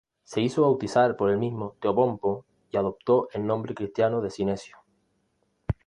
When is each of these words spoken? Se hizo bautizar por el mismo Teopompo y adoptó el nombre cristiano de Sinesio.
Se 0.23 0.41
hizo 0.41 0.63
bautizar 0.63 1.15
por 1.15 1.29
el 1.29 1.37
mismo 1.37 1.75
Teopompo 1.79 2.43
y 2.71 2.77
adoptó 2.77 3.27
el 3.33 3.45
nombre 3.45 3.75
cristiano 3.75 4.19
de 4.19 4.31
Sinesio. 4.31 4.77